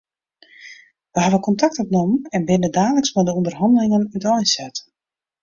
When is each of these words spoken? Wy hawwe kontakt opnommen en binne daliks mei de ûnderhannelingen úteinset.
Wy 1.13 1.21
hawwe 1.23 1.39
kontakt 1.47 1.81
opnommen 1.83 2.21
en 2.35 2.47
binne 2.49 2.69
daliks 2.79 3.13
mei 3.13 3.25
de 3.27 3.37
ûnderhannelingen 3.39 4.09
úteinset. 4.15 4.75